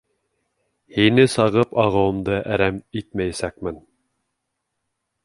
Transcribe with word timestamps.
Һине 0.95 1.25
сағып 1.33 1.77
ағыуымды 1.83 2.39
әрәм 2.55 2.79
итмәйәсәкмен! 3.03 3.79